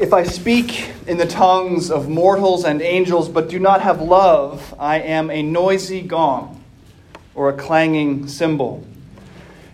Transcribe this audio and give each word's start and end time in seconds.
If 0.00 0.14
I 0.14 0.22
speak 0.22 0.88
in 1.06 1.18
the 1.18 1.26
tongues 1.26 1.90
of 1.90 2.08
mortals 2.08 2.64
and 2.64 2.80
angels, 2.80 3.28
but 3.28 3.50
do 3.50 3.58
not 3.58 3.82
have 3.82 4.00
love, 4.00 4.74
I 4.78 4.98
am 4.98 5.30
a 5.30 5.42
noisy 5.42 6.00
gong 6.00 6.64
or 7.34 7.50
a 7.50 7.52
clanging 7.52 8.26
cymbal. 8.26 8.82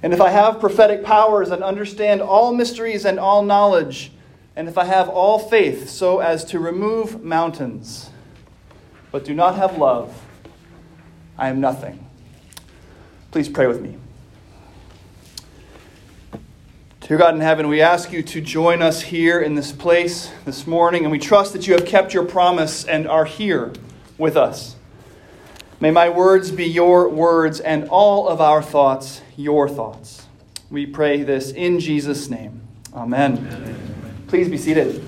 And 0.02 0.12
if 0.12 0.20
I 0.20 0.30
have 0.30 0.58
prophetic 0.58 1.04
powers 1.04 1.50
and 1.52 1.62
understand 1.62 2.22
all 2.22 2.52
mysteries 2.52 3.04
and 3.04 3.20
all 3.20 3.44
knowledge, 3.44 4.10
and 4.56 4.66
if 4.68 4.76
I 4.76 4.84
have 4.86 5.08
all 5.08 5.38
faith 5.38 5.88
so 5.88 6.18
as 6.18 6.44
to 6.46 6.58
remove 6.58 7.22
mountains, 7.22 8.10
but 9.12 9.24
do 9.24 9.32
not 9.32 9.54
have 9.54 9.78
love, 9.78 10.24
I 11.38 11.50
am 11.50 11.60
nothing. 11.60 12.04
Please 13.30 13.48
pray 13.48 13.68
with 13.68 13.80
me. 13.80 13.96
Dear 17.08 17.18
God 17.18 17.36
in 17.36 17.40
heaven, 17.40 17.68
we 17.68 17.80
ask 17.80 18.10
you 18.10 18.20
to 18.24 18.40
join 18.40 18.82
us 18.82 19.00
here 19.00 19.40
in 19.40 19.54
this 19.54 19.70
place 19.70 20.32
this 20.44 20.66
morning, 20.66 21.04
and 21.04 21.12
we 21.12 21.20
trust 21.20 21.52
that 21.52 21.68
you 21.68 21.74
have 21.74 21.86
kept 21.86 22.12
your 22.12 22.24
promise 22.24 22.84
and 22.84 23.06
are 23.06 23.24
here 23.24 23.72
with 24.18 24.36
us. 24.36 24.74
May 25.78 25.92
my 25.92 26.08
words 26.08 26.50
be 26.50 26.64
your 26.64 27.08
words 27.08 27.60
and 27.60 27.88
all 27.90 28.26
of 28.26 28.40
our 28.40 28.60
thoughts 28.60 29.22
your 29.36 29.68
thoughts. 29.68 30.26
We 30.68 30.84
pray 30.84 31.22
this 31.22 31.52
in 31.52 31.78
Jesus' 31.78 32.28
name. 32.28 32.60
Amen. 32.92 33.38
Amen. 33.38 34.24
Please 34.26 34.48
be 34.48 34.58
seated. 34.58 35.00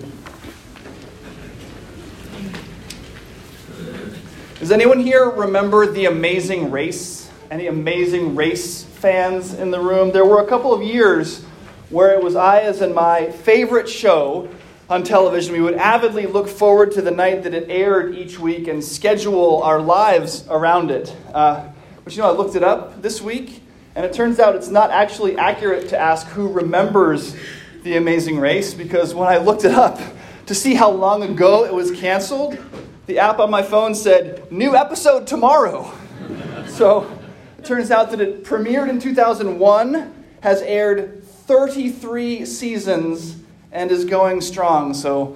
Does 4.60 4.70
anyone 4.70 5.00
here 5.00 5.28
remember 5.28 5.84
the 5.84 6.04
amazing 6.04 6.70
race? 6.70 7.28
Any 7.50 7.66
amazing 7.66 8.36
race 8.36 8.84
fans 8.84 9.52
in 9.52 9.72
the 9.72 9.80
room? 9.80 10.12
There 10.12 10.24
were 10.24 10.40
a 10.40 10.46
couple 10.46 10.72
of 10.72 10.80
years 10.80 11.44
where 11.90 12.12
it 12.12 12.22
was 12.22 12.36
Aya's 12.36 12.80
and 12.80 12.94
my 12.94 13.30
favorite 13.30 13.88
show 13.88 14.48
on 14.90 15.02
television. 15.02 15.54
We 15.54 15.60
would 15.60 15.74
avidly 15.74 16.26
look 16.26 16.48
forward 16.48 16.92
to 16.92 17.02
the 17.02 17.10
night 17.10 17.42
that 17.44 17.54
it 17.54 17.70
aired 17.70 18.14
each 18.14 18.38
week 18.38 18.68
and 18.68 18.82
schedule 18.82 19.62
our 19.62 19.80
lives 19.80 20.46
around 20.48 20.90
it. 20.90 21.14
Uh, 21.32 21.68
but 22.04 22.14
you 22.14 22.22
know, 22.22 22.28
I 22.28 22.32
looked 22.32 22.56
it 22.56 22.62
up 22.62 23.02
this 23.02 23.20
week, 23.20 23.62
and 23.94 24.04
it 24.04 24.12
turns 24.12 24.38
out 24.38 24.54
it's 24.54 24.68
not 24.68 24.90
actually 24.90 25.36
accurate 25.36 25.88
to 25.90 25.98
ask 25.98 26.26
who 26.28 26.48
remembers 26.50 27.36
The 27.82 27.96
Amazing 27.96 28.38
Race, 28.38 28.74
because 28.74 29.14
when 29.14 29.28
I 29.28 29.38
looked 29.38 29.64
it 29.64 29.72
up 29.72 30.00
to 30.46 30.54
see 30.54 30.74
how 30.74 30.90
long 30.90 31.22
ago 31.22 31.64
it 31.64 31.72
was 31.72 31.90
canceled, 31.90 32.58
the 33.06 33.18
app 33.18 33.38
on 33.38 33.50
my 33.50 33.62
phone 33.62 33.94
said, 33.94 34.50
New 34.52 34.76
episode 34.76 35.26
tomorrow. 35.26 35.90
so 36.66 37.18
it 37.58 37.64
turns 37.64 37.90
out 37.90 38.10
that 38.10 38.20
it 38.20 38.44
premiered 38.44 38.88
in 38.88 39.00
2001, 39.00 40.14
has 40.40 40.62
aired 40.62 41.17
33 41.48 42.44
seasons 42.44 43.34
and 43.72 43.90
is 43.90 44.04
going 44.04 44.42
strong. 44.42 44.92
So, 44.92 45.34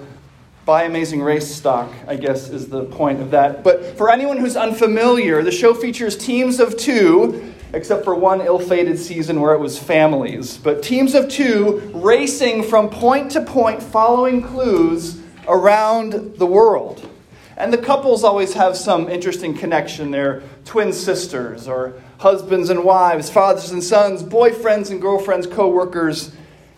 buy 0.66 0.82
Amazing 0.82 1.22
Race 1.22 1.52
stock, 1.52 1.90
I 2.06 2.16
guess, 2.16 2.50
is 2.50 2.68
the 2.68 2.84
point 2.84 3.22
of 3.22 3.30
that. 3.30 3.64
But 3.64 3.96
for 3.96 4.12
anyone 4.12 4.36
who's 4.36 4.54
unfamiliar, 4.54 5.42
the 5.42 5.50
show 5.50 5.72
features 5.72 6.14
teams 6.18 6.60
of 6.60 6.76
two, 6.76 7.54
except 7.72 8.04
for 8.04 8.14
one 8.14 8.42
ill 8.42 8.58
fated 8.58 8.98
season 8.98 9.40
where 9.40 9.54
it 9.54 9.58
was 9.58 9.78
families. 9.78 10.58
But 10.58 10.82
teams 10.82 11.14
of 11.14 11.30
two 11.30 11.78
racing 11.94 12.64
from 12.64 12.90
point 12.90 13.32
to 13.32 13.40
point, 13.40 13.82
following 13.82 14.42
clues 14.42 15.18
around 15.48 16.36
the 16.36 16.46
world. 16.46 17.08
And 17.56 17.72
the 17.72 17.78
couples 17.78 18.22
always 18.22 18.52
have 18.52 18.76
some 18.76 19.08
interesting 19.08 19.56
connection. 19.56 20.10
They're 20.10 20.42
twin 20.66 20.92
sisters, 20.92 21.66
or 21.66 21.94
husbands 22.22 22.70
and 22.70 22.84
wives, 22.84 23.28
fathers 23.28 23.72
and 23.72 23.82
sons, 23.82 24.22
boyfriends 24.22 24.92
and 24.92 25.02
girlfriends, 25.02 25.44
co 25.46 25.68
workers, 25.68 26.32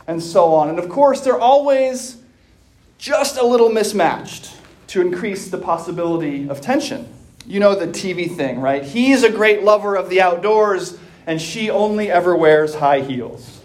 and 0.06 0.22
so 0.22 0.54
on. 0.54 0.70
And 0.70 0.78
of 0.78 0.88
course, 0.88 1.20
they're 1.20 1.38
always 1.38 2.16
just 2.96 3.36
a 3.36 3.44
little 3.44 3.68
mismatched 3.68 4.56
to 4.88 5.02
increase 5.02 5.50
the 5.50 5.58
possibility 5.58 6.48
of 6.48 6.62
tension. 6.62 7.06
You 7.46 7.60
know 7.60 7.74
the 7.74 7.88
TV 7.88 8.34
thing, 8.34 8.58
right? 8.60 8.82
He's 8.82 9.22
a 9.22 9.30
great 9.30 9.62
lover 9.62 9.96
of 9.96 10.08
the 10.08 10.22
outdoors, 10.22 10.98
and 11.26 11.40
she 11.40 11.68
only 11.68 12.10
ever 12.10 12.34
wears 12.34 12.76
high 12.76 13.00
heels. 13.00 13.60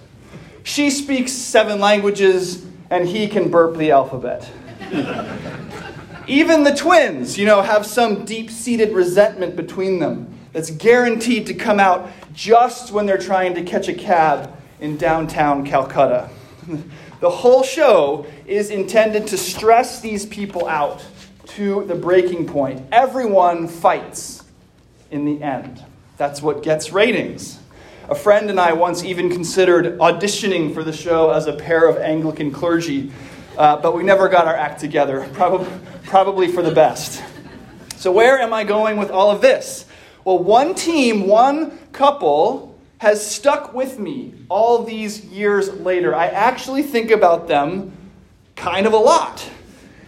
She 0.63 0.89
speaks 0.89 1.31
seven 1.31 1.79
languages, 1.79 2.65
and 2.89 3.07
he 3.07 3.29
can 3.29 3.49
burp 3.49 3.77
the 3.77 3.91
alphabet. 3.91 4.51
Even 6.27 6.63
the 6.63 6.75
twins, 6.75 7.37
you 7.37 7.45
know, 7.45 7.61
have 7.61 7.85
some 7.85 8.25
deep 8.25 8.51
seated 8.51 8.91
resentment 8.91 9.55
between 9.55 9.99
them 9.99 10.38
that's 10.51 10.71
guaranteed 10.71 11.47
to 11.47 11.53
come 11.53 11.79
out 11.79 12.09
just 12.33 12.91
when 12.91 13.05
they're 13.05 13.17
trying 13.17 13.55
to 13.55 13.63
catch 13.63 13.87
a 13.87 13.93
cab 13.93 14.55
in 14.79 14.97
downtown 14.97 15.65
Calcutta. 15.65 16.29
the 17.19 17.29
whole 17.29 17.63
show 17.63 18.25
is 18.45 18.69
intended 18.69 19.27
to 19.27 19.37
stress 19.37 20.01
these 20.01 20.25
people 20.25 20.67
out 20.67 21.05
to 21.45 21.83
the 21.85 21.95
breaking 21.95 22.47
point. 22.47 22.81
Everyone 22.91 23.67
fights 23.67 24.43
in 25.11 25.25
the 25.25 25.41
end. 25.43 25.83
That's 26.17 26.41
what 26.41 26.63
gets 26.63 26.91
ratings. 26.91 27.59
A 28.09 28.15
friend 28.15 28.49
and 28.49 28.59
I 28.59 28.73
once 28.73 29.03
even 29.03 29.29
considered 29.29 29.99
auditioning 29.99 30.73
for 30.73 30.83
the 30.83 30.93
show 30.93 31.31
as 31.31 31.47
a 31.47 31.53
pair 31.53 31.87
of 31.87 31.97
Anglican 31.97 32.51
clergy, 32.51 33.11
uh, 33.57 33.77
but 33.77 33.95
we 33.95 34.03
never 34.03 34.29
got 34.29 34.47
our 34.47 34.55
act 34.55 34.79
together, 34.79 35.29
probably, 35.33 35.69
probably 36.03 36.51
for 36.51 36.61
the 36.61 36.71
best. 36.71 37.23
So, 37.97 38.11
where 38.11 38.39
am 38.39 38.53
I 38.53 38.63
going 38.63 38.97
with 38.97 39.11
all 39.11 39.29
of 39.29 39.41
this? 39.41 39.85
Well, 40.25 40.39
one 40.39 40.75
team, 40.75 41.27
one 41.27 41.77
couple 41.91 42.77
has 42.99 43.25
stuck 43.25 43.73
with 43.73 43.97
me 43.97 44.33
all 44.49 44.83
these 44.83 45.25
years 45.25 45.73
later. 45.73 46.13
I 46.13 46.27
actually 46.27 46.83
think 46.83 47.11
about 47.11 47.47
them 47.47 47.93
kind 48.55 48.85
of 48.85 48.93
a 48.93 48.97
lot. 48.97 49.49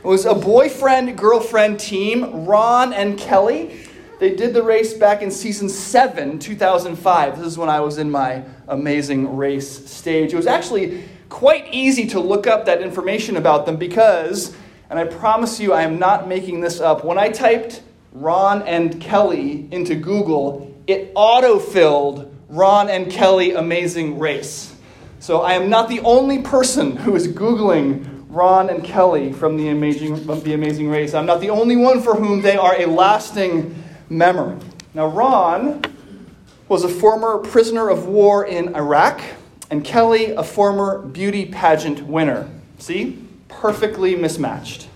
It 0.04 0.08
was 0.08 0.26
a 0.26 0.36
boyfriend 0.36 1.18
girlfriend 1.18 1.80
team, 1.80 2.46
Ron 2.46 2.92
and 2.92 3.18
Kelly. 3.18 3.88
They 4.20 4.36
did 4.36 4.54
the 4.54 4.62
race 4.62 4.94
back 4.94 5.22
in 5.22 5.32
season 5.32 5.70
7, 5.70 6.38
2005. 6.38 7.38
This 7.38 7.48
is 7.48 7.58
when 7.58 7.70
I 7.70 7.80
was 7.80 7.98
in 7.98 8.12
my 8.12 8.44
amazing 8.68 9.38
race 9.38 9.90
stage. 9.90 10.34
It 10.34 10.36
was 10.36 10.48
actually 10.48 11.04
quite 11.30 11.74
easy 11.74 12.06
to 12.08 12.20
look 12.20 12.46
up 12.46 12.66
that 12.66 12.82
information 12.82 13.38
about 13.38 13.66
them 13.66 13.78
because, 13.78 14.56
and 14.90 15.00
I 15.00 15.06
promise 15.06 15.60
you 15.60 15.72
I 15.72 15.84
am 15.84 15.98
not 15.98 16.28
making 16.28 16.62
this 16.62 16.82
up, 16.82 17.06
when 17.06 17.18
I 17.18 17.30
typed 17.30 17.82
Ron 18.12 18.62
and 18.64 19.00
Kelly 19.00 19.68
into 19.72 19.96
Google, 19.96 20.76
it 20.88 21.14
autofilled 21.14 22.34
Ron 22.50 22.90
and 22.90 23.10
Kelly 23.10 23.54
Amazing 23.54 24.20
Race. 24.20 24.76
So 25.20 25.42
I 25.42 25.54
am 25.54 25.70
not 25.70 25.88
the 25.88 26.02
only 26.02 26.40
person 26.42 26.96
who 26.98 27.16
is 27.16 27.28
Googling 27.28 28.26
Ron 28.28 28.70
and 28.70 28.84
Kelly 28.84 29.32
from 29.32 29.58
the 29.58 29.70
Amazing, 29.70 30.26
the 30.26 30.54
Amazing 30.54 30.90
Race. 30.90 31.14
I'm 31.14 31.26
not 31.26 31.42
the 31.42 31.50
only 31.50 31.76
one 31.76 32.02
for 32.02 32.16
whom 32.16 32.42
they 32.42 32.56
are 32.56 32.80
a 32.80 32.86
lasting 32.86 33.82
memory. 34.10 34.58
Now, 34.94 35.08
Ron 35.08 35.82
was 36.68 36.84
a 36.84 36.90
former 36.90 37.38
prisoner 37.38 37.90
of 37.90 38.08
war 38.08 38.46
in 38.46 38.76
Iraq, 38.76 39.22
and 39.70 39.84
Kelly, 39.84 40.32
a 40.32 40.44
former 40.44 41.00
beauty 41.00 41.46
pageant 41.46 42.02
winner. 42.02 42.50
See? 42.78 43.26
Perfectly 43.48 44.16
mismatched. 44.16 44.88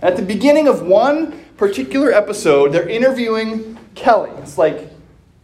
At 0.00 0.16
the 0.16 0.22
beginning 0.22 0.68
of 0.68 0.82
one 0.82 1.41
particular 1.56 2.12
episode, 2.12 2.72
they're 2.72 2.88
interviewing 2.88 3.78
Kelly. 3.94 4.30
It's 4.38 4.58
like 4.58 4.90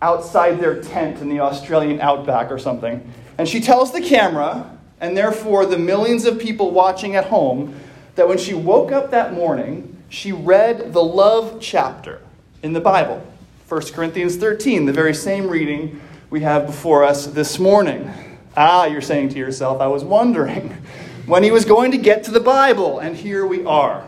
outside 0.01 0.61
their 0.61 0.83
tent 0.83 1.21
in 1.21 1.29
the 1.29 1.41
Australian 1.41 2.01
outback 2.01 2.51
or 2.51 2.59
something. 2.59 3.13
And 3.37 3.49
she 3.49 3.61
tells 3.61 3.93
the 3.93 4.01
camera, 4.01 4.77
and 5.01 5.17
therefore 5.17 5.67
the 5.67 5.79
millions 5.79 6.25
of 6.25 6.39
people 6.39 6.71
watching 6.71 7.17
at 7.17 7.27
home, 7.27 7.79
that 8.15 8.29
when 8.29 8.39
she 8.39 8.55
woke 8.55 8.91
up 8.91 9.11
that 9.11 9.33
morning, 9.33 9.97
she 10.09 10.33
read 10.33 10.93
the 10.93 11.03
love 11.03 11.59
chapter 11.61 12.21
in 12.63 12.73
the 12.73 12.81
Bible. 12.81 13.25
1 13.69 13.81
Corinthians 13.93 14.37
13, 14.37 14.87
the 14.87 14.93
very 14.93 15.15
same 15.15 15.49
reading 15.49 16.01
we 16.31 16.41
have 16.41 16.67
before 16.67 17.05
us 17.05 17.27
this 17.27 17.59
morning. 17.59 18.11
Ah, 18.57 18.87
you're 18.87 19.01
saying 19.01 19.29
to 19.31 19.39
yourself, 19.39 19.81
I 19.81 19.87
was 19.87 20.03
wondering 20.03 20.71
when 21.27 21.43
he 21.43 21.51
was 21.51 21.65
going 21.65 21.91
to 21.93 21.99
get 21.99 22.25
to 22.25 22.31
the 22.31 22.41
Bible, 22.41 22.99
and 22.99 23.17
here 23.17 23.47
we 23.47 23.65
are. 23.65 24.05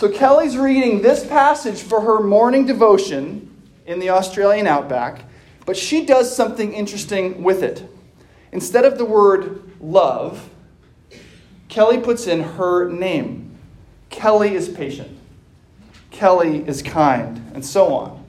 So 0.00 0.08
Kelly's 0.08 0.56
reading 0.56 1.02
this 1.02 1.26
passage 1.26 1.82
for 1.82 2.00
her 2.00 2.20
morning 2.20 2.64
devotion 2.64 3.54
in 3.84 3.98
the 3.98 4.08
Australian 4.08 4.66
outback, 4.66 5.26
but 5.66 5.76
she 5.76 6.06
does 6.06 6.34
something 6.34 6.72
interesting 6.72 7.42
with 7.42 7.62
it. 7.62 7.86
Instead 8.50 8.86
of 8.86 8.96
the 8.96 9.04
word 9.04 9.60
love, 9.78 10.48
Kelly 11.68 11.98
puts 11.98 12.26
in 12.26 12.42
her 12.42 12.88
name. 12.88 13.58
Kelly 14.08 14.54
is 14.54 14.70
patient. 14.70 15.18
Kelly 16.10 16.66
is 16.66 16.80
kind, 16.80 17.50
and 17.52 17.62
so 17.62 17.92
on. 17.92 18.24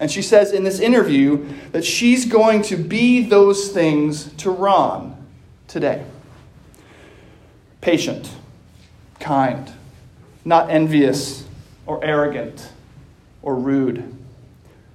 And 0.00 0.10
she 0.10 0.22
says 0.22 0.50
in 0.50 0.64
this 0.64 0.80
interview 0.80 1.46
that 1.72 1.84
she's 1.84 2.24
going 2.24 2.62
to 2.62 2.76
be 2.78 3.22
those 3.22 3.68
things 3.68 4.32
to 4.36 4.50
Ron 4.50 5.22
today 5.68 6.06
patient, 7.82 8.30
kind, 9.20 9.70
not 10.44 10.70
envious 10.70 11.46
or 11.86 12.04
arrogant 12.04 12.70
or 13.42 13.54
rude. 13.54 14.16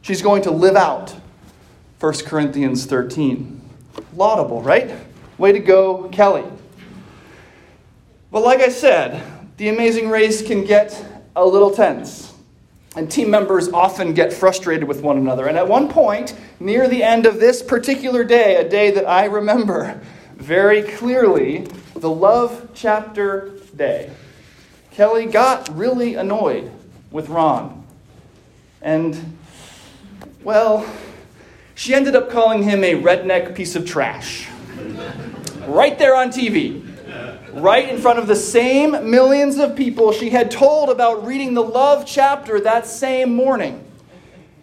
She's 0.01 0.21
going 0.21 0.43
to 0.43 0.51
live 0.51 0.75
out 0.75 1.15
1 1.99 2.13
Corinthians 2.25 2.85
13. 2.85 3.61
Laudable, 4.15 4.61
right? 4.61 4.93
Way 5.37 5.51
to 5.51 5.59
go, 5.59 6.09
Kelly. 6.09 6.43
But 8.31 8.43
like 8.43 8.59
I 8.59 8.69
said, 8.69 9.23
the 9.57 9.69
amazing 9.69 10.09
race 10.09 10.45
can 10.45 10.63
get 10.63 11.03
a 11.35 11.45
little 11.45 11.71
tense. 11.71 12.33
And 12.95 13.11
team 13.11 13.29
members 13.29 13.69
often 13.69 14.13
get 14.13 14.33
frustrated 14.33 14.87
with 14.87 15.01
one 15.01 15.17
another. 15.17 15.47
And 15.47 15.57
at 15.57 15.67
one 15.67 15.87
point, 15.87 16.35
near 16.59 16.87
the 16.87 17.03
end 17.03 17.25
of 17.25 17.39
this 17.39 17.61
particular 17.61 18.23
day, 18.23 18.55
a 18.55 18.67
day 18.67 18.91
that 18.91 19.07
I 19.07 19.25
remember 19.25 20.01
very 20.35 20.83
clearly, 20.83 21.67
the 21.95 22.09
love 22.09 22.69
chapter 22.73 23.51
day, 23.75 24.11
Kelly 24.97 25.27
got 25.27 25.69
really 25.77 26.15
annoyed 26.15 26.71
with 27.11 27.29
Ron. 27.29 27.85
And, 28.81 29.37
well, 30.41 30.91
she 31.75 31.93
ended 31.93 32.15
up 32.15 32.31
calling 32.31 32.63
him 32.63 32.83
a 32.83 32.95
redneck 32.95 33.53
piece 33.53 33.75
of 33.75 33.85
trash. 33.85 34.49
right 35.67 35.99
there 35.99 36.15
on 36.15 36.29
TV 36.29 36.83
right 37.53 37.87
in 37.89 37.99
front 37.99 38.17
of 38.17 38.25
the 38.25 38.35
same 38.35 39.11
millions 39.11 39.59
of 39.59 39.75
people 39.75 40.11
she 40.13 40.31
had 40.31 40.49
told 40.49 40.89
about 40.89 41.27
reading 41.27 41.53
the 41.53 41.61
love 41.61 42.03
chapter 42.03 42.59
that 42.61 42.87
same 42.87 43.35
morning. 43.35 43.85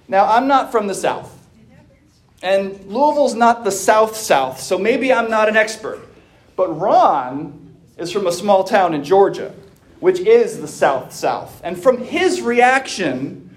Now, 0.09 0.27
I'm 0.27 0.49
not 0.49 0.73
from 0.73 0.89
the 0.89 0.95
South. 0.97 1.31
And 2.43 2.73
Louisville's 2.87 3.37
not 3.37 3.63
the 3.63 3.71
South 3.71 4.17
South, 4.17 4.61
so 4.61 4.79
maybe 4.79 5.13
I'm 5.13 5.31
not 5.31 5.49
an 5.49 5.57
expert. 5.57 6.01
But 6.57 6.77
Ron 6.77 7.77
is 7.97 8.11
from 8.11 8.27
a 8.27 8.33
small 8.33 8.65
town 8.65 8.95
in 8.95 9.05
Georgia, 9.05 9.55
which 10.05 10.21
is 10.21 10.61
the 10.61 10.69
South 10.69 11.15
South. 11.15 11.63
And 11.65 11.83
from 11.83 11.97
his 11.97 12.43
reaction, 12.43 13.57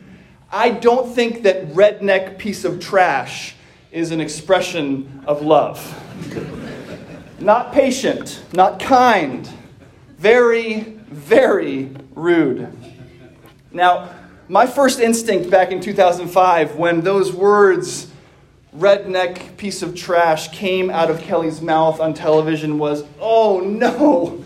I 0.49 0.69
don't 0.69 1.13
think 1.13 1.43
that 1.43 1.67
redneck 1.73 2.37
piece 2.37 2.63
of 2.63 2.79
trash 2.79 3.53
is 3.91 4.11
an 4.11 4.21
expression 4.21 5.25
of 5.27 5.41
love 5.41 5.77
not 7.39 7.73
patient, 7.73 8.41
not 8.53 8.79
kind, 8.79 9.51
very, 10.17 10.79
very 10.79 11.91
rude. 12.15 12.71
Now, 13.73 14.15
my 14.47 14.67
first 14.67 15.01
instinct 15.01 15.49
back 15.49 15.73
in 15.73 15.81
2005 15.81 16.77
when 16.77 17.01
those 17.01 17.33
words, 17.33 18.09
redneck 18.73 19.57
piece 19.57 19.81
of 19.81 19.95
trash, 19.95 20.47
came 20.51 20.89
out 20.89 21.11
of 21.11 21.19
Kelly's 21.19 21.61
mouth 21.61 21.99
on 21.99 22.13
television 22.13 22.79
was, 22.79 23.03
oh 23.19 23.59
no, 23.59 24.45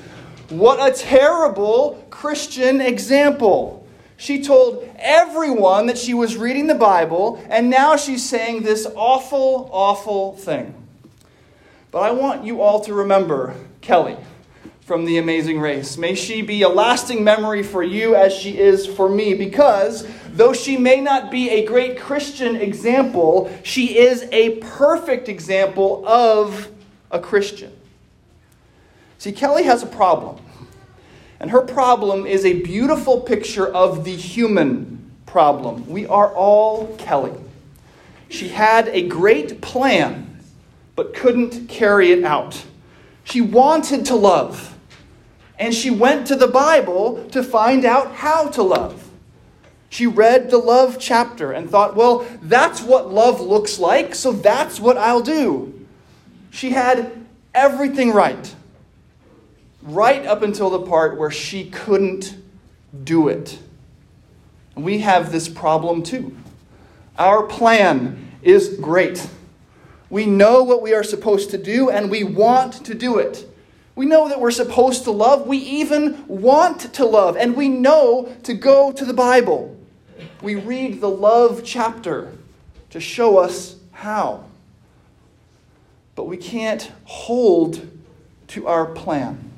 what 0.51 0.79
a 0.79 0.95
terrible 0.95 2.05
Christian 2.09 2.81
example. 2.81 3.87
She 4.17 4.43
told 4.43 4.87
everyone 4.97 5.87
that 5.87 5.97
she 5.97 6.13
was 6.13 6.37
reading 6.37 6.67
the 6.67 6.75
Bible, 6.75 7.43
and 7.49 7.69
now 7.69 7.95
she's 7.95 8.27
saying 8.27 8.61
this 8.61 8.85
awful, 8.95 9.69
awful 9.71 10.35
thing. 10.35 10.75
But 11.89 12.03
I 12.03 12.11
want 12.11 12.43
you 12.43 12.61
all 12.61 12.81
to 12.81 12.93
remember 12.93 13.55
Kelly 13.81 14.17
from 14.81 15.05
The 15.05 15.17
Amazing 15.17 15.59
Race. 15.59 15.97
May 15.97 16.15
she 16.15 16.41
be 16.41 16.61
a 16.61 16.69
lasting 16.69 17.23
memory 17.23 17.63
for 17.63 17.81
you 17.81 18.15
as 18.15 18.33
she 18.33 18.59
is 18.59 18.85
for 18.85 19.09
me, 19.09 19.33
because 19.33 20.07
though 20.33 20.53
she 20.53 20.77
may 20.77 21.01
not 21.01 21.31
be 21.31 21.49
a 21.49 21.65
great 21.65 21.99
Christian 21.99 22.55
example, 22.55 23.51
she 23.63 23.97
is 23.97 24.27
a 24.31 24.57
perfect 24.57 25.29
example 25.29 26.05
of 26.05 26.69
a 27.09 27.19
Christian. 27.19 27.71
See, 29.21 29.31
Kelly 29.31 29.65
has 29.65 29.83
a 29.83 29.85
problem. 29.85 30.39
And 31.39 31.51
her 31.51 31.61
problem 31.61 32.25
is 32.25 32.43
a 32.43 32.59
beautiful 32.63 33.21
picture 33.21 33.67
of 33.67 34.03
the 34.03 34.15
human 34.15 35.11
problem. 35.27 35.87
We 35.87 36.07
are 36.07 36.33
all 36.33 36.95
Kelly. 36.97 37.33
She 38.29 38.47
had 38.47 38.87
a 38.87 39.07
great 39.07 39.61
plan 39.61 40.39
but 40.95 41.13
couldn't 41.13 41.69
carry 41.69 42.11
it 42.11 42.23
out. 42.23 42.65
She 43.23 43.41
wanted 43.41 44.07
to 44.07 44.15
love, 44.15 44.75
and 45.59 45.71
she 45.71 45.91
went 45.91 46.25
to 46.25 46.35
the 46.35 46.47
Bible 46.47 47.23
to 47.29 47.43
find 47.43 47.85
out 47.85 48.15
how 48.15 48.47
to 48.47 48.63
love. 48.63 49.07
She 49.89 50.07
read 50.07 50.49
the 50.49 50.57
love 50.57 50.97
chapter 50.99 51.51
and 51.51 51.69
thought, 51.69 51.95
well, 51.95 52.25
that's 52.41 52.81
what 52.81 53.13
love 53.13 53.39
looks 53.39 53.77
like, 53.77 54.15
so 54.15 54.31
that's 54.31 54.79
what 54.79 54.97
I'll 54.97 55.21
do. 55.21 55.85
She 56.49 56.71
had 56.71 57.23
everything 57.53 58.09
right, 58.09 58.55
right 59.81 60.25
up 60.25 60.41
until 60.41 60.69
the 60.69 60.81
part 60.81 61.17
where 61.17 61.31
she 61.31 61.69
couldn't 61.69 62.35
do 63.03 63.27
it. 63.27 63.59
We 64.75 64.99
have 64.99 65.31
this 65.31 65.49
problem 65.49 66.03
too. 66.03 66.35
Our 67.17 67.43
plan 67.43 68.31
is 68.41 68.77
great. 68.79 69.27
We 70.09 70.25
know 70.25 70.63
what 70.63 70.81
we 70.81 70.93
are 70.93 71.03
supposed 71.03 71.51
to 71.51 71.57
do, 71.57 71.89
and 71.89 72.09
we 72.09 72.23
want 72.23 72.85
to 72.85 72.93
do 72.93 73.17
it. 73.17 73.47
We 73.95 74.05
know 74.05 74.29
that 74.29 74.39
we're 74.39 74.51
supposed 74.51 75.03
to 75.05 75.11
love. 75.11 75.47
We 75.47 75.57
even 75.57 76.25
want 76.27 76.93
to 76.93 77.05
love, 77.05 77.37
and 77.37 77.55
we 77.55 77.67
know 77.67 78.35
to 78.43 78.53
go 78.53 78.91
to 78.91 79.05
the 79.05 79.13
Bible. 79.13 79.77
We 80.41 80.55
read 80.55 81.01
the 81.01 81.09
love 81.09 81.61
chapter 81.63 82.33
to 82.89 82.99
show 82.99 83.37
us 83.37 83.75
how. 83.91 84.45
But 86.15 86.25
we 86.25 86.37
can't 86.37 86.91
hold 87.05 87.87
to 88.47 88.67
our 88.67 88.85
plan. 88.85 89.50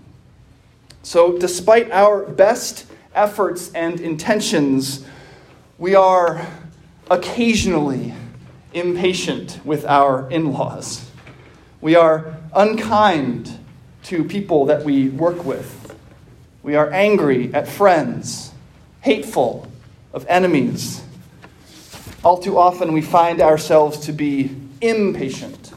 So, 1.05 1.37
despite 1.37 1.91
our 1.91 2.23
best 2.23 2.85
efforts 3.13 3.71
and 3.73 3.99
intentions, 3.99 5.05
we 5.77 5.95
are 5.95 6.47
occasionally 7.11 8.13
impatient 8.73 9.59
with 9.65 9.85
our 9.85 10.31
in 10.31 10.53
laws. 10.53 11.09
We 11.81 11.95
are 11.95 12.37
unkind 12.53 13.59
to 14.03 14.23
people 14.23 14.65
that 14.67 14.85
we 14.85 15.09
work 15.09 15.43
with. 15.43 15.93
We 16.63 16.75
are 16.75 16.89
angry 16.91 17.53
at 17.53 17.67
friends, 17.67 18.53
hateful 19.01 19.67
of 20.13 20.25
enemies. 20.29 21.03
All 22.23 22.37
too 22.37 22.57
often, 22.57 22.93
we 22.93 23.01
find 23.01 23.41
ourselves 23.41 23.99
to 24.05 24.13
be 24.13 24.55
impatient, 24.79 25.73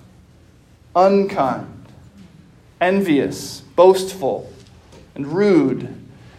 unkind, 0.94 1.86
envious, 2.80 3.62
boastful, 3.74 4.52
and 5.16 5.26
rude, 5.26 5.92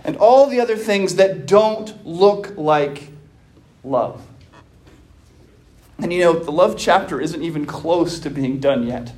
and 0.04 0.16
all 0.18 0.48
the 0.48 0.62
other 0.62 0.78
things 0.78 1.16
that 1.16 1.46
don't 1.46 2.06
look 2.06 2.54
like 2.56 3.10
love. 3.84 4.26
And 5.98 6.14
you 6.14 6.20
know, 6.20 6.34
the 6.34 6.52
love 6.52 6.78
chapter 6.78 7.20
isn't 7.20 7.42
even 7.42 7.66
close 7.66 8.20
to 8.20 8.30
being 8.30 8.60
done 8.60 8.88
yet. 8.88 9.12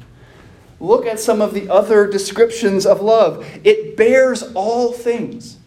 Look 0.79 1.05
at 1.05 1.19
some 1.19 1.41
of 1.41 1.53
the 1.53 1.69
other 1.69 2.07
descriptions 2.07 2.85
of 2.85 3.01
love. 3.01 3.45
It 3.65 3.97
bears 3.97 4.43
all 4.53 4.93
things, 4.93 5.57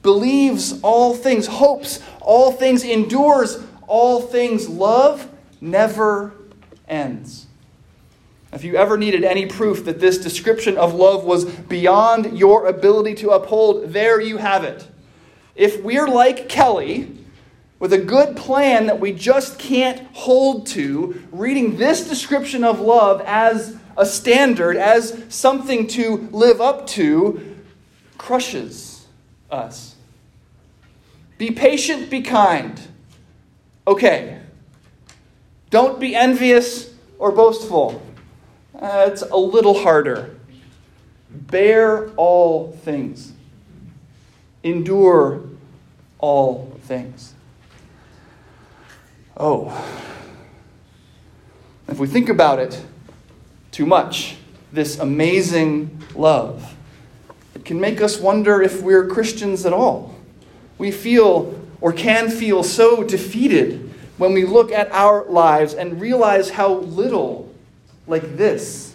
believes 0.00 0.80
all 0.80 1.14
things, 1.14 1.46
hopes 1.46 2.00
all 2.18 2.50
things, 2.50 2.82
endures 2.82 3.62
all 3.86 4.22
things. 4.22 4.70
Love 4.70 5.28
never 5.60 6.32
ends. 6.88 7.46
If 8.52 8.64
you 8.64 8.76
ever 8.76 8.98
needed 8.98 9.24
any 9.24 9.46
proof 9.46 9.86
that 9.86 9.98
this 9.98 10.18
description 10.18 10.76
of 10.76 10.94
love 10.94 11.24
was 11.24 11.46
beyond 11.46 12.38
your 12.38 12.66
ability 12.66 13.14
to 13.16 13.30
uphold, 13.30 13.92
there 13.92 14.20
you 14.20 14.36
have 14.36 14.62
it. 14.62 14.86
If 15.54 15.82
we're 15.82 16.06
like 16.06 16.48
Kelly, 16.48 17.16
with 17.78 17.92
a 17.92 17.98
good 17.98 18.36
plan 18.36 18.86
that 18.86 19.00
we 19.00 19.12
just 19.12 19.58
can't 19.58 20.06
hold 20.12 20.66
to, 20.68 21.26
reading 21.32 21.78
this 21.78 22.06
description 22.08 22.62
of 22.62 22.78
love 22.78 23.22
as 23.22 23.76
a 23.96 24.04
standard, 24.04 24.76
as 24.76 25.24
something 25.30 25.86
to 25.86 26.28
live 26.30 26.60
up 26.60 26.86
to, 26.88 27.56
crushes 28.18 29.06
us. 29.50 29.96
Be 31.38 31.50
patient, 31.50 32.10
be 32.10 32.20
kind. 32.20 32.80
Okay. 33.86 34.40
Don't 35.70 35.98
be 35.98 36.14
envious 36.14 36.94
or 37.18 37.32
boastful. 37.32 38.00
Uh, 38.74 39.08
it's 39.08 39.22
a 39.22 39.36
little 39.36 39.82
harder. 39.82 40.34
Bear 41.30 42.08
all 42.10 42.72
things, 42.72 43.32
endure 44.62 45.42
all 46.18 46.78
things. 46.82 47.34
Oh, 49.36 49.70
if 51.88 51.98
we 51.98 52.06
think 52.06 52.28
about 52.28 52.58
it 52.58 52.82
too 53.70 53.86
much, 53.86 54.36
this 54.72 54.98
amazing 54.98 56.02
love, 56.14 56.74
it 57.54 57.64
can 57.64 57.80
make 57.80 58.00
us 58.00 58.18
wonder 58.18 58.62
if 58.62 58.82
we're 58.82 59.06
Christians 59.06 59.66
at 59.66 59.72
all. 59.72 60.14
We 60.78 60.90
feel 60.90 61.58
or 61.80 61.92
can 61.92 62.30
feel 62.30 62.62
so 62.62 63.02
defeated 63.02 63.92
when 64.16 64.32
we 64.32 64.44
look 64.44 64.72
at 64.72 64.90
our 64.92 65.24
lives 65.24 65.74
and 65.74 66.00
realize 66.00 66.50
how 66.50 66.74
little 66.74 67.51
like 68.06 68.36
this 68.36 68.92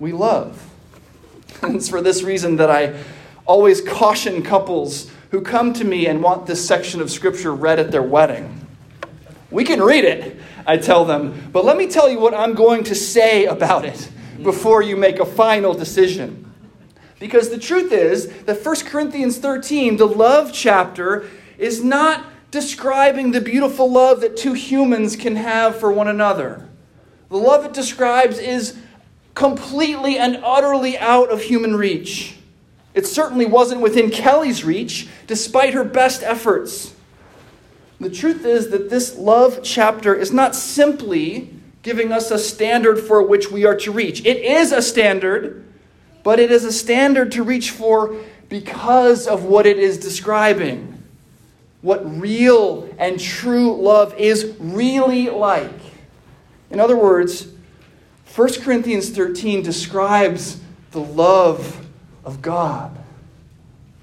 we 0.00 0.12
love. 0.12 0.66
And 1.62 1.76
it's 1.76 1.90
for 1.90 2.00
this 2.00 2.22
reason 2.22 2.56
that 2.56 2.70
I 2.70 2.94
always 3.44 3.82
caution 3.82 4.42
couples 4.42 5.10
who 5.30 5.42
come 5.42 5.74
to 5.74 5.84
me 5.84 6.06
and 6.06 6.22
want 6.22 6.46
this 6.46 6.66
section 6.66 7.02
of 7.02 7.10
Scripture 7.10 7.54
read 7.54 7.78
at 7.78 7.90
their 7.90 8.02
wedding. 8.02 8.66
We 9.50 9.64
can 9.64 9.82
read 9.82 10.04
it, 10.04 10.40
I 10.66 10.78
tell 10.78 11.04
them, 11.04 11.50
but 11.52 11.66
let 11.66 11.76
me 11.76 11.86
tell 11.86 12.08
you 12.08 12.18
what 12.18 12.32
I'm 12.32 12.54
going 12.54 12.84
to 12.84 12.94
say 12.94 13.44
about 13.44 13.84
it 13.84 14.10
before 14.42 14.80
you 14.80 14.96
make 14.96 15.18
a 15.18 15.26
final 15.26 15.74
decision. 15.74 16.50
Because 17.18 17.50
the 17.50 17.58
truth 17.58 17.92
is 17.92 18.28
that 18.44 18.64
1 18.64 18.76
Corinthians 18.86 19.36
13, 19.36 19.98
the 19.98 20.06
love 20.06 20.52
chapter, 20.54 21.28
is 21.58 21.84
not 21.84 22.24
describing 22.50 23.32
the 23.32 23.40
beautiful 23.42 23.92
love 23.92 24.22
that 24.22 24.38
two 24.38 24.54
humans 24.54 25.14
can 25.14 25.36
have 25.36 25.78
for 25.78 25.92
one 25.92 26.08
another. 26.08 26.69
The 27.30 27.36
love 27.36 27.64
it 27.64 27.72
describes 27.72 28.38
is 28.38 28.76
completely 29.34 30.18
and 30.18 30.40
utterly 30.44 30.98
out 30.98 31.30
of 31.30 31.42
human 31.42 31.76
reach. 31.76 32.36
It 32.92 33.06
certainly 33.06 33.46
wasn't 33.46 33.80
within 33.80 34.10
Kelly's 34.10 34.64
reach, 34.64 35.08
despite 35.26 35.72
her 35.74 35.84
best 35.84 36.22
efforts. 36.22 36.92
The 38.00 38.10
truth 38.10 38.44
is 38.44 38.70
that 38.70 38.90
this 38.90 39.16
love 39.16 39.60
chapter 39.62 40.14
is 40.14 40.32
not 40.32 40.56
simply 40.56 41.54
giving 41.82 42.12
us 42.12 42.30
a 42.30 42.38
standard 42.38 42.98
for 42.98 43.22
which 43.22 43.50
we 43.50 43.64
are 43.64 43.76
to 43.76 43.92
reach. 43.92 44.24
It 44.26 44.38
is 44.38 44.72
a 44.72 44.82
standard, 44.82 45.64
but 46.24 46.40
it 46.40 46.50
is 46.50 46.64
a 46.64 46.72
standard 46.72 47.32
to 47.32 47.42
reach 47.42 47.70
for 47.70 48.16
because 48.48 49.28
of 49.28 49.44
what 49.44 49.66
it 49.66 49.78
is 49.78 49.98
describing. 49.98 51.02
What 51.80 52.20
real 52.20 52.92
and 52.98 53.20
true 53.20 53.80
love 53.80 54.14
is 54.18 54.56
really 54.58 55.30
like. 55.30 55.70
In 56.70 56.80
other 56.80 56.96
words, 56.96 57.48
1 58.34 58.62
Corinthians 58.62 59.10
13 59.10 59.62
describes 59.62 60.60
the 60.92 61.00
love 61.00 61.86
of 62.24 62.42
God 62.42 62.96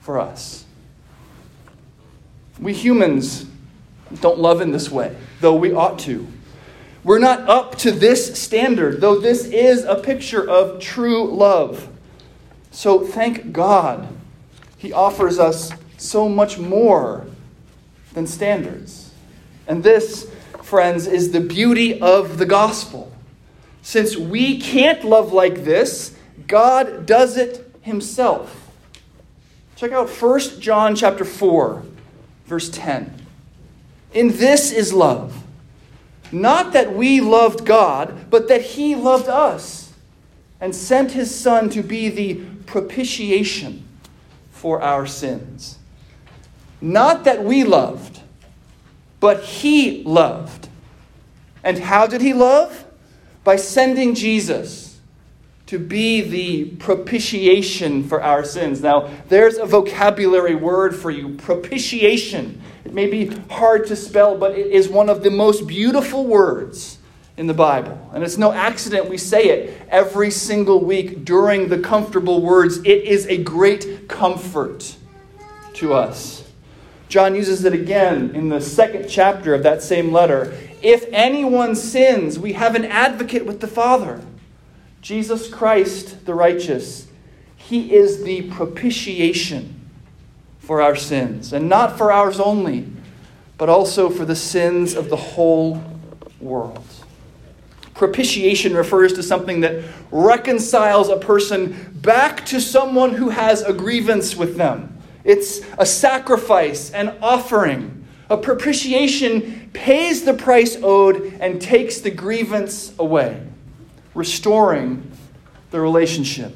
for 0.01 0.19
us. 0.19 0.65
We 2.59 2.74
humans 2.74 3.45
don't 4.21 4.39
love 4.39 4.62
in 4.62 4.71
this 4.71 4.89
way, 4.89 5.15
though 5.41 5.55
we 5.55 5.74
ought 5.74 6.00
to. 6.00 6.27
We're 7.03 7.19
not 7.19 7.47
up 7.47 7.77
to 7.79 7.91
this 7.91 8.41
standard, 8.41 9.00
though 9.00 9.19
this 9.19 9.45
is 9.45 9.83
a 9.86 9.95
picture 9.95 10.47
of 10.47 10.81
true 10.81 11.25
love. 11.25 11.88
So 12.71 13.05
thank 13.05 13.53
God 13.53 14.07
He 14.77 14.91
offers 14.91 15.39
us 15.39 15.71
so 15.97 16.27
much 16.27 16.57
more 16.57 17.25
than 18.13 18.27
standards. 18.27 19.12
And 19.67 19.83
this, 19.83 20.29
friends, 20.67 21.07
is 21.07 21.31
the 21.31 21.39
beauty 21.39 22.00
of 22.01 22.38
the 22.38 22.45
gospel. 22.45 23.09
Since 23.81 24.17
we 24.17 24.59
can't 24.59 25.05
love 25.05 25.31
like 25.31 25.63
this, 25.63 26.13
God 26.45 27.05
does 27.05 27.38
it 27.38 27.74
himself. 27.83 28.69
Check 29.77 29.93
out 29.93 30.09
1 30.09 30.59
John 30.59 30.93
chapter 30.93 31.24
4, 31.24 31.83
verse 32.47 32.69
10. 32.69 33.13
In 34.13 34.38
this 34.38 34.74
is 34.74 34.91
love. 34.91 35.41
Not 36.33 36.74
that 36.74 36.93
we 36.93 37.21
loved 37.21 37.65
God, 37.65 38.29
but 38.29 38.50
that 38.50 38.62
he 38.62 38.93
loved 38.93 39.29
us 39.29 39.93
and 40.59 40.75
sent 40.75 41.12
his 41.12 41.33
son 41.33 41.69
to 41.69 41.81
be 41.81 42.09
the 42.09 42.43
propitiation 42.65 43.88
for 44.51 44.81
our 44.81 45.07
sins. 45.07 45.77
Not 46.81 47.24
that 47.24 47.41
we 47.41 47.63
loved, 47.63 48.16
but 49.19 49.43
he 49.43 50.03
loved. 50.03 50.69
And 51.63 51.79
how 51.79 52.07
did 52.07 52.21
he 52.21 52.33
love? 52.33 52.86
by 53.47 53.55
sending 53.55 54.13
Jesus 54.13 55.00
to 55.67 55.79
be 55.79 56.19
the 56.19 56.65
propitiation 56.79 58.03
for 58.03 58.21
our 58.21 58.43
sins. 58.43 58.81
Now, 58.81 59.09
there's 59.29 59.55
a 59.55 59.65
vocabulary 59.65 60.53
word 60.53 60.93
for 60.93 61.09
you 61.09 61.29
propitiation. 61.36 62.62
It 62.83 62.93
may 62.93 63.07
be 63.07 63.27
hard 63.50 63.88
to 63.88 63.95
spell, 63.95 64.38
but 64.38 64.51
it 64.51 64.67
is 64.67 64.89
one 64.89 65.07
of 65.07 65.24
the 65.24 65.29
most 65.29 65.65
beautiful 65.65 66.25
words 66.25 66.97
in 67.38 67.47
the 67.47 67.53
Bible. 67.53 68.12
And 68.13 68.21
it's 68.21 68.38
no 68.38 68.51
accident 68.51 69.07
we 69.07 69.17
say 69.17 69.45
it 69.45 69.81
every 69.88 70.29
single 70.29 70.83
week 70.83 71.24
during 71.24 71.69
the 71.69 71.79
comfortable 71.79 72.41
words. 72.41 72.79
It 72.79 73.05
is 73.05 73.27
a 73.27 73.38
great 73.38 74.09
comfort 74.09 74.93
to 75.75 75.93
us. 75.93 76.47
John 77.09 77.35
uses 77.35 77.63
it 77.63 77.73
again 77.73 78.35
in 78.35 78.49
the 78.49 78.59
second 78.59 79.07
chapter 79.07 79.53
of 79.53 79.63
that 79.63 79.81
same 79.81 80.11
letter. 80.11 80.53
If 80.81 81.05
anyone 81.11 81.75
sins, 81.75 82.37
we 82.37 82.53
have 82.53 82.75
an 82.75 82.85
advocate 82.85 83.45
with 83.45 83.61
the 83.61 83.67
Father, 83.67 84.21
Jesus 85.01 85.49
Christ 85.49 86.25
the 86.25 86.33
righteous. 86.33 87.07
He 87.55 87.93
is 87.93 88.23
the 88.23 88.43
propitiation 88.51 89.89
for 90.59 90.81
our 90.81 90.95
sins, 90.95 91.53
and 91.53 91.69
not 91.69 91.97
for 91.97 92.11
ours 92.11 92.39
only, 92.39 92.87
but 93.57 93.69
also 93.69 94.09
for 94.09 94.25
the 94.25 94.35
sins 94.35 94.93
of 94.93 95.09
the 95.09 95.15
whole 95.15 95.81
world. 96.41 96.85
Propitiation 97.93 98.75
refers 98.75 99.13
to 99.13 99.23
something 99.23 99.61
that 99.61 99.83
reconciles 100.11 101.09
a 101.09 101.17
person 101.17 101.91
back 101.95 102.45
to 102.45 102.61
someone 102.61 103.15
who 103.15 103.29
has 103.29 103.61
a 103.63 103.73
grievance 103.73 104.35
with 104.35 104.57
them. 104.57 104.97
It's 105.27 105.60
a 105.77 105.86
sacrifice, 105.86 106.89
an 106.91 107.17
offering. 107.22 108.05
A 108.29 108.38
propitiation 108.38 109.69
pays 109.74 110.24
the 110.24 110.34
price 110.34 110.77
owed 110.81 111.34
and 111.41 111.62
takes 111.62 112.00
the 112.00 112.10
grievance 112.10 112.93
away, 112.98 113.46
restoring 114.15 115.12
the 115.69 115.81
relationship. 115.81 116.55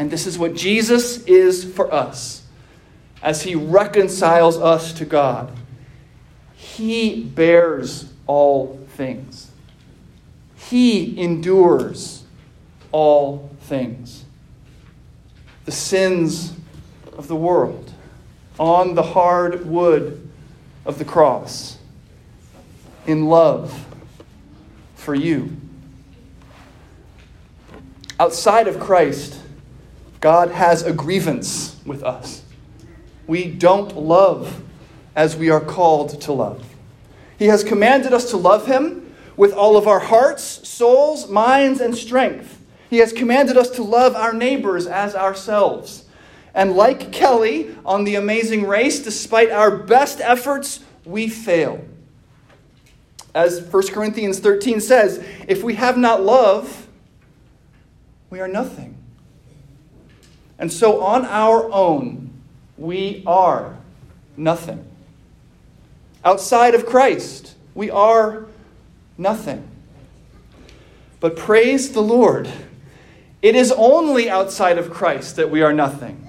And 0.00 0.10
this 0.10 0.26
is 0.26 0.36
what 0.36 0.56
Jesus 0.56 1.24
is 1.26 1.64
for 1.64 1.92
us 1.94 2.42
as 3.22 3.42
he 3.42 3.54
reconciles 3.54 4.58
us 4.58 4.92
to 4.94 5.04
God. 5.04 5.52
He 6.56 7.22
bears 7.22 8.12
all 8.26 8.84
things, 8.96 9.52
he 10.56 11.20
endures 11.20 12.24
all 12.90 13.48
things. 13.60 14.24
The 15.66 15.72
sins 15.72 16.52
of 17.16 17.28
the 17.28 17.36
world 17.36 17.92
on 18.58 18.94
the 18.94 19.02
hard 19.02 19.66
wood 19.66 20.28
of 20.84 20.98
the 20.98 21.04
cross 21.04 21.78
in 23.06 23.26
love 23.26 23.86
for 24.94 25.14
you. 25.14 25.56
Outside 28.18 28.66
of 28.66 28.80
Christ, 28.80 29.38
God 30.20 30.50
has 30.50 30.82
a 30.82 30.92
grievance 30.92 31.80
with 31.84 32.02
us. 32.02 32.42
We 33.26 33.50
don't 33.50 33.96
love 33.96 34.62
as 35.14 35.36
we 35.36 35.50
are 35.50 35.60
called 35.60 36.20
to 36.22 36.32
love. 36.32 36.64
He 37.38 37.46
has 37.46 37.62
commanded 37.62 38.12
us 38.14 38.30
to 38.30 38.36
love 38.36 38.66
Him 38.66 39.14
with 39.36 39.52
all 39.52 39.76
of 39.76 39.86
our 39.86 39.98
hearts, 39.98 40.66
souls, 40.66 41.28
minds, 41.28 41.80
and 41.80 41.94
strength. 41.94 42.62
He 42.88 42.98
has 42.98 43.12
commanded 43.12 43.56
us 43.56 43.70
to 43.70 43.82
love 43.82 44.14
our 44.14 44.32
neighbors 44.32 44.86
as 44.86 45.14
ourselves. 45.14 46.05
And 46.56 46.72
like 46.72 47.12
Kelly 47.12 47.76
on 47.84 48.04
the 48.04 48.14
amazing 48.14 48.66
race, 48.66 48.98
despite 48.98 49.50
our 49.50 49.70
best 49.70 50.22
efforts, 50.22 50.80
we 51.04 51.28
fail. 51.28 51.84
As 53.34 53.60
1 53.60 53.88
Corinthians 53.88 54.38
13 54.38 54.80
says, 54.80 55.22
if 55.46 55.62
we 55.62 55.74
have 55.74 55.98
not 55.98 56.22
love, 56.22 56.88
we 58.30 58.40
are 58.40 58.48
nothing. 58.48 58.96
And 60.58 60.72
so 60.72 61.02
on 61.02 61.26
our 61.26 61.70
own, 61.70 62.30
we 62.78 63.22
are 63.26 63.76
nothing. 64.38 64.82
Outside 66.24 66.74
of 66.74 66.86
Christ, 66.86 67.54
we 67.74 67.90
are 67.90 68.46
nothing. 69.18 69.68
But 71.20 71.36
praise 71.36 71.92
the 71.92 72.00
Lord, 72.00 72.50
it 73.42 73.54
is 73.54 73.70
only 73.72 74.30
outside 74.30 74.78
of 74.78 74.90
Christ 74.90 75.36
that 75.36 75.50
we 75.50 75.60
are 75.60 75.74
nothing. 75.74 76.25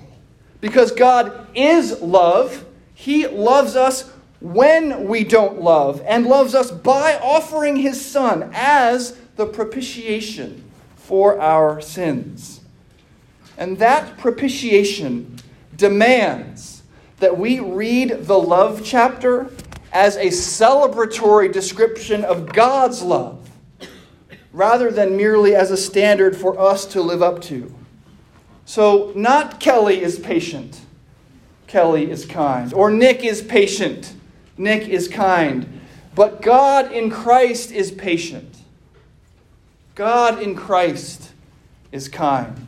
Because 0.62 0.92
God 0.92 1.48
is 1.56 2.02
love, 2.02 2.66
He 2.94 3.28
loves 3.28 3.76
us 3.76 4.12
when 4.40 5.08
we 5.08 5.24
don't 5.24 5.62
love, 5.62 6.02
and 6.06 6.26
loves 6.26 6.54
us 6.54 6.72
by 6.72 7.18
offering 7.18 7.76
His 7.76 8.04
Son 8.04 8.52
as 8.54 9.18
the 9.36 9.46
propitiation 9.46 10.64
for 10.96 11.40
our 11.40 11.82
sins. 11.82 12.62
And 13.58 13.80
that 13.80 14.18
propitiation 14.18 15.38
demands 15.76 16.84
that 17.20 17.38
we 17.38 17.60
read 17.60 18.26
the 18.26 18.38
love 18.38 18.82
chapter 18.84 19.50
as 19.92 20.16
a 20.18 20.28
celebratory 20.28 21.52
description 21.52 22.24
of 22.24 22.54
God's 22.54 23.02
love, 23.02 23.50
rather 24.52 24.92
than 24.92 25.18
merely 25.18 25.56
as 25.56 25.72
a 25.72 25.78
standard 25.78 26.36
for 26.36 26.60
us 26.60 26.86
to 26.88 27.02
live 27.02 27.24
up 27.24 27.42
to. 27.44 27.74
So, 28.68 29.14
not 29.16 29.62
Kelly 29.62 30.02
is 30.02 30.20
patient, 30.20 30.82
Kelly 31.68 32.12
is 32.12 32.26
kind. 32.26 32.74
Or 32.74 32.92
Nick 32.92 33.24
is 33.24 33.42
patient, 33.42 34.14
Nick 34.58 34.90
is 34.90 35.08
kind. 35.08 35.80
But 36.14 36.42
God 36.42 36.92
in 36.92 37.10
Christ 37.10 37.72
is 37.72 37.92
patient. 37.92 38.58
God 39.96 40.42
in 40.42 40.54
Christ 40.54 41.32
is 41.94 42.10
kind. 42.10 42.68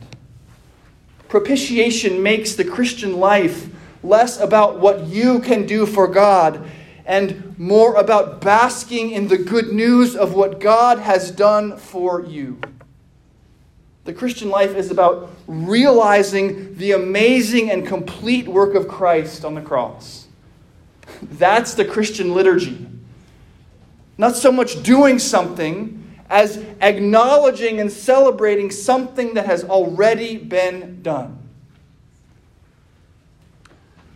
Propitiation 1.28 2.22
makes 2.22 2.54
the 2.54 2.64
Christian 2.64 3.18
life 3.18 3.68
less 4.02 4.40
about 4.40 4.78
what 4.78 5.04
you 5.04 5.38
can 5.40 5.66
do 5.66 5.84
for 5.84 6.08
God 6.08 6.66
and 7.04 7.58
more 7.58 7.96
about 7.96 8.40
basking 8.40 9.10
in 9.10 9.28
the 9.28 9.36
good 9.36 9.70
news 9.70 10.16
of 10.16 10.32
what 10.32 10.60
God 10.60 10.98
has 11.00 11.30
done 11.30 11.76
for 11.76 12.24
you. 12.24 12.58
The 14.04 14.12
Christian 14.12 14.48
life 14.48 14.74
is 14.74 14.90
about 14.90 15.30
realizing 15.46 16.74
the 16.76 16.92
amazing 16.92 17.70
and 17.70 17.86
complete 17.86 18.48
work 18.48 18.74
of 18.74 18.88
Christ 18.88 19.44
on 19.44 19.54
the 19.54 19.60
cross. 19.60 20.26
That's 21.22 21.74
the 21.74 21.84
Christian 21.84 22.34
liturgy. 22.34 22.86
Not 24.16 24.36
so 24.36 24.50
much 24.50 24.82
doing 24.82 25.18
something 25.18 25.96
as 26.28 26.64
acknowledging 26.80 27.80
and 27.80 27.90
celebrating 27.90 28.70
something 28.70 29.34
that 29.34 29.46
has 29.46 29.64
already 29.64 30.36
been 30.36 31.02
done. 31.02 31.38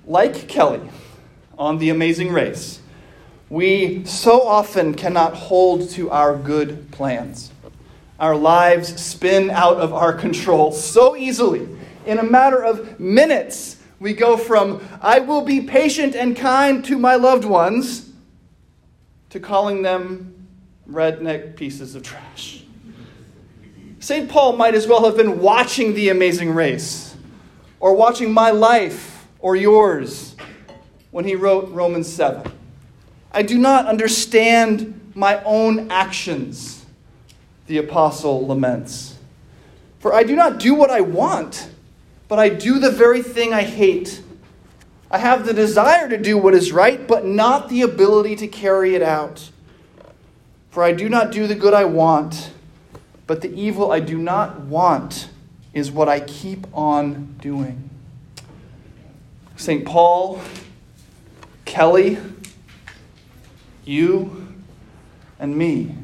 Like 0.07 0.49
Kelly 0.49 0.89
on 1.59 1.79
The 1.79 1.91
Amazing 1.91 2.33
Race, 2.33 2.81
we 3.51 4.05
so 4.05 4.43
often 4.43 4.95
cannot 4.95 5.35
hold 5.35 5.91
to 5.91 6.11
our 6.11 6.37
good 6.37 6.91
plans. 6.91 7.51
Our 8.19 8.37
lives 8.37 9.01
spin 9.01 9.51
out 9.51 9.79
of 9.79 9.93
our 9.93 10.13
control 10.13 10.73
so 10.73 11.17
easily. 11.17 11.69
In 12.07 12.19
a 12.19 12.23
matter 12.23 12.63
of 12.63 13.01
minutes, 13.01 13.77
we 13.99 14.13
go 14.13 14.37
from, 14.37 14.87
I 15.01 15.21
will 15.21 15.43
be 15.43 15.63
patient 15.63 16.15
and 16.15 16.37
kind 16.37 16.85
to 16.85 16.99
my 16.99 17.17
loved 17.17 17.45
ones, 17.45 18.11
to 19.31 19.41
calling 19.41 19.83
them 19.83 20.47
redneck 20.89 21.57
pieces 21.57 21.95
of 21.95 22.03
trash. 22.03 22.65
St. 23.99 24.29
Paul 24.29 24.57
might 24.57 24.75
as 24.75 24.87
well 24.87 25.05
have 25.07 25.17
been 25.17 25.41
watching 25.41 25.95
the 25.95 26.11
amazing 26.11 26.51
race, 26.51 27.17
or 27.81 27.95
watching 27.95 28.33
my 28.33 28.51
life 28.51 29.27
or 29.39 29.57
yours 29.57 30.37
when 31.11 31.25
he 31.25 31.35
wrote 31.35 31.71
Romans 31.71 32.13
7. 32.13 32.53
I 33.33 33.43
do 33.43 33.59
not 33.59 33.87
understand 33.87 35.13
my 35.15 35.43
own 35.45 35.91
actions, 35.91 36.84
the 37.67 37.79
apostle 37.79 38.47
laments. 38.47 39.19
For 39.99 40.13
I 40.13 40.23
do 40.23 40.37
not 40.37 40.59
do 40.59 40.75
what 40.75 40.91
I 40.91 41.01
want, 41.01 41.71
but 42.29 42.39
I 42.39 42.49
do 42.49 42.79
the 42.79 42.91
very 42.91 43.23
thing 43.23 43.53
I 43.53 43.63
hate. 43.63 44.23
I 45.11 45.19
have 45.19 45.47
the 45.47 45.55
desire 45.55 46.09
to 46.09 46.19
do 46.19 46.37
what 46.37 46.55
is 46.55 46.73
right, 46.73 47.07
but 47.07 47.25
not 47.25 47.69
the 47.69 47.83
ability 47.83 48.37
to 48.37 48.49
carry 48.49 48.95
it 48.95 49.03
out. 49.03 49.51
For 50.71 50.83
I 50.83 50.93
do 50.93 51.09
not 51.09 51.31
do 51.31 51.47
the 51.47 51.55
good 51.55 51.73
I 51.73 51.85
want, 51.85 52.51
but 53.27 53.41
the 53.41 53.55
evil 53.55 53.93
I 53.93 54.01
do 54.01 54.19
not 54.19 54.61
want 54.61 55.29
is 55.73 55.91
what 55.91 56.09
I 56.09 56.21
keep 56.21 56.67
on 56.73 57.37
doing. 57.41 57.91
St. 59.57 59.85
Paul, 59.85 60.41
Kelly, 61.65 62.19
you, 63.85 64.49
and 65.39 65.57
me. 65.57 65.95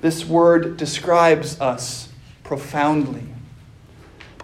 This 0.00 0.24
word 0.24 0.76
describes 0.76 1.60
us 1.60 2.08
profoundly. 2.42 3.24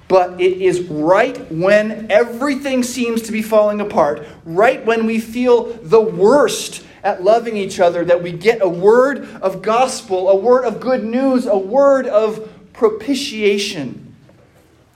But 0.09 0.41
it 0.41 0.63
is 0.63 0.83
right 0.83 1.51
when 1.51 2.11
everything 2.11 2.83
seems 2.83 3.23
to 3.23 3.33
be 3.33 3.43
falling 3.43 3.81
apart, 3.81 4.27
right 4.45 4.85
when 4.85 5.07
we 5.07 5.19
feel 5.19 5.65
the 5.65 6.01
worst 6.01 6.85
at 7.03 7.25
loving 7.25 7.57
each 7.57 7.81
other, 7.81 8.05
that 8.05 8.23
we 8.23 8.33
get 8.33 8.63
a 8.63 8.69
word 8.69 9.29
of 9.43 9.63
gospel, 9.63 10.29
a 10.29 10.37
word 10.37 10.65
of 10.65 10.81
good 10.81 11.03
news, 11.03 11.47
a 11.47 11.59
word 11.59 12.07
of 12.07 12.49
propitiation. 12.73 14.15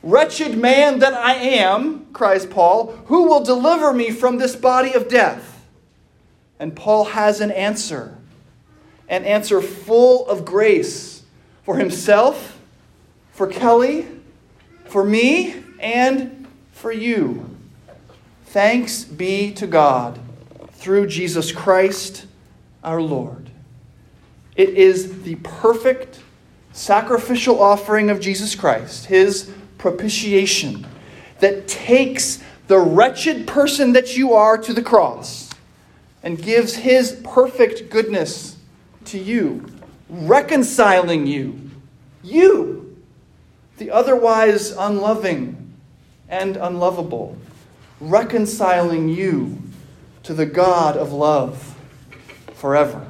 Wretched 0.02 0.56
man 0.56 1.00
that 1.00 1.14
I 1.14 1.34
am, 1.34 2.06
cries 2.12 2.46
Paul, 2.46 2.92
who 3.06 3.24
will 3.24 3.42
deliver 3.42 3.92
me 3.92 4.10
from 4.10 4.38
this 4.38 4.56
body 4.56 4.92
of 4.92 5.08
death? 5.08 5.66
And 6.58 6.76
Paul 6.76 7.04
has 7.06 7.40
an 7.40 7.50
answer, 7.50 8.16
an 9.10 9.24
answer 9.24 9.60
full 9.60 10.26
of 10.28 10.44
grace 10.44 11.22
for 11.64 11.76
himself, 11.76 12.58
for 13.32 13.48
Kelly, 13.48 14.06
for 14.86 15.04
me, 15.04 15.62
and 15.80 16.46
for 16.72 16.92
you. 16.92 17.44
Thanks 18.46 19.04
be 19.04 19.52
to 19.54 19.66
God 19.66 20.18
through 20.72 21.08
Jesus 21.08 21.52
Christ 21.52 22.26
our 22.82 23.02
Lord. 23.02 23.50
It 24.54 24.70
is 24.70 25.22
the 25.22 25.34
perfect 25.36 26.20
sacrificial 26.72 27.60
offering 27.60 28.10
of 28.10 28.20
Jesus 28.20 28.54
Christ, 28.54 29.06
his 29.06 29.50
propitiation, 29.76 30.86
that 31.40 31.66
takes 31.66 32.42
the 32.68 32.78
wretched 32.78 33.46
person 33.46 33.92
that 33.92 34.16
you 34.16 34.34
are 34.34 34.56
to 34.56 34.72
the 34.72 34.82
cross 34.82 35.50
and 36.22 36.40
gives 36.40 36.76
his 36.76 37.20
perfect 37.24 37.90
goodness 37.90 38.56
to 39.06 39.18
you, 39.18 39.66
reconciling 40.08 41.26
you, 41.26 41.70
you, 42.22 42.96
the 43.78 43.90
otherwise 43.90 44.72
unloving 44.72 45.74
and 46.28 46.56
unlovable, 46.56 47.36
reconciling 48.00 49.08
you 49.08 49.60
to 50.22 50.34
the 50.34 50.46
God 50.46 50.96
of 50.96 51.12
love 51.12 51.76
forever. 52.54 53.06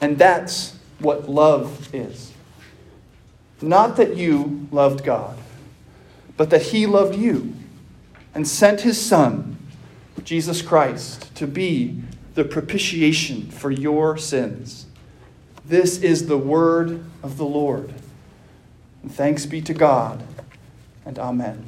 And 0.00 0.18
that's 0.18 0.76
what 0.98 1.28
love 1.28 1.94
is. 1.94 2.32
Not 3.62 3.96
that 3.96 4.16
you 4.16 4.68
loved 4.70 5.04
God, 5.04 5.38
but 6.36 6.50
that 6.50 6.62
He 6.62 6.86
loved 6.86 7.16
you 7.16 7.54
and 8.34 8.46
sent 8.46 8.82
His 8.82 9.00
Son, 9.00 9.56
Jesus 10.24 10.60
Christ, 10.60 11.34
to 11.36 11.46
be 11.46 12.02
the 12.36 12.44
propitiation 12.44 13.50
for 13.50 13.70
your 13.70 14.18
sins. 14.18 14.84
This 15.64 15.98
is 15.98 16.26
the 16.26 16.36
word 16.36 17.02
of 17.22 17.38
the 17.38 17.46
Lord. 17.46 17.92
And 19.02 19.12
thanks 19.12 19.46
be 19.46 19.62
to 19.62 19.72
God, 19.72 20.22
and 21.06 21.18
Amen. 21.18 21.64